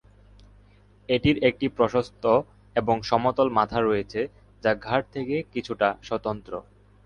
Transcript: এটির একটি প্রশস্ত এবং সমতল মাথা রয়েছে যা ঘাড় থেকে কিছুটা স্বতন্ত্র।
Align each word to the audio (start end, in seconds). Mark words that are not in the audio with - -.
এটির 1.09 1.37
একটি 1.43 1.67
প্রশস্ত 1.69 2.23
এবং 2.75 2.95
সমতল 3.01 3.47
মাথা 3.49 3.79
রয়েছে 3.81 4.21
যা 4.63 4.71
ঘাড় 4.85 5.05
থেকে 5.13 5.35
কিছুটা 5.53 5.87
স্বতন্ত্র। 6.03 6.53